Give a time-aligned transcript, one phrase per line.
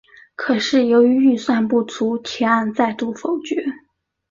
[0.35, 3.63] 可是由于预算不足提案再度否决。